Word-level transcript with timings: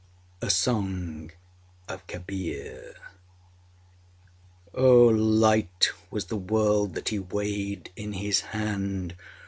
A 0.41 0.49
SONG 0.49 1.29
OF 1.87 2.07
KABIR 2.07 2.95
Oh, 4.73 5.05
light 5.05 5.91
was 6.09 6.25
the 6.25 6.35
world 6.37 6.95
that 6.95 7.09
he 7.09 7.19
weighed 7.19 7.91
in 7.95 8.13
his 8.13 8.39
hands! 8.41 9.13